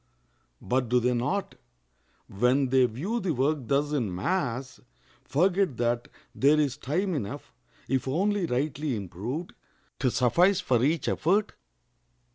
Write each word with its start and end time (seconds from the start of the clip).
But 0.63 0.89
do 0.89 0.99
they 0.99 1.13
not, 1.13 1.53
when 2.25 2.69
they 2.69 2.87
view 2.87 3.19
the 3.19 3.35
work 3.35 3.59
thus 3.67 3.91
in 3.91 4.15
mass, 4.15 4.79
forget 5.23 5.77
that 5.77 6.07
there 6.33 6.59
is 6.59 6.75
time 6.75 7.13
enough, 7.13 7.53
if 7.87 8.07
only 8.07 8.47
rightly 8.47 8.95
improved, 8.95 9.53
to 9.99 10.09
suffice 10.09 10.59
for 10.59 10.83
each 10.83 11.07
effort? 11.07 11.53